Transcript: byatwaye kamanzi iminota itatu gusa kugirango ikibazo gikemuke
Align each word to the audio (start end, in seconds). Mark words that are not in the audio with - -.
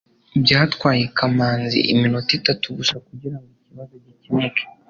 byatwaye 0.43 1.03
kamanzi 1.17 1.79
iminota 1.93 2.31
itatu 2.39 2.65
gusa 2.77 2.95
kugirango 3.05 3.49
ikibazo 3.57 3.95
gikemuke 4.05 4.63